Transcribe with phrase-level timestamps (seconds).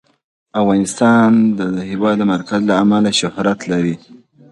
[0.61, 3.95] افغانستان د د هېواد مرکز له امله شهرت لري.